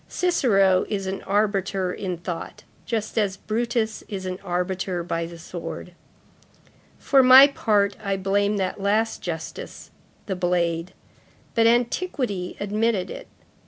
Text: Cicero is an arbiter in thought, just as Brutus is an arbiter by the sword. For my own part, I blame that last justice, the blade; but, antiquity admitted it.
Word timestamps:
Cicero 0.07 0.83
is 0.89 1.05
an 1.05 1.21
arbiter 1.27 1.93
in 1.93 2.17
thought, 2.17 2.63
just 2.87 3.19
as 3.19 3.37
Brutus 3.37 4.01
is 4.07 4.25
an 4.25 4.39
arbiter 4.43 5.03
by 5.03 5.27
the 5.27 5.37
sword. 5.37 5.93
For 6.97 7.21
my 7.21 7.45
own 7.47 7.53
part, 7.53 7.95
I 8.03 8.17
blame 8.17 8.57
that 8.57 8.81
last 8.81 9.21
justice, 9.21 9.91
the 10.25 10.35
blade; 10.35 10.93
but, 11.53 11.67
antiquity 11.67 12.57
admitted 12.59 13.11
it. 13.11 13.27